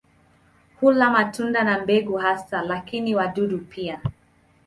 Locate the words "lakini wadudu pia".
2.61-4.01